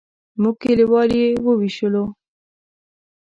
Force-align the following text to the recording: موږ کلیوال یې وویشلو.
موږ 0.41 0.55
کلیوال 0.63 1.09
یې 1.21 1.27
وویشلو. 1.45 2.03